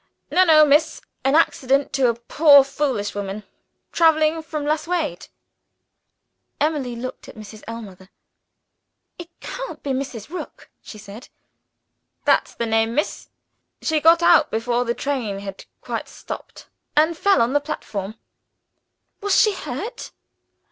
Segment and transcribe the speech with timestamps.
[0.31, 0.99] "No, no, miss.
[1.23, 3.43] An accident to a poor foolish woman,
[3.91, 5.27] traveling from Lasswade."
[6.59, 7.63] Emily looked at Mrs.
[7.67, 8.09] Ellmother.
[9.19, 10.31] "It can't be Mrs.
[10.31, 11.27] Rook!" she said.
[12.25, 13.29] "That's the name, miss!
[13.83, 16.65] She got out before the train had quite stopped,
[16.97, 18.15] and fell on the platform."
[19.21, 20.09] "Was she hurt?"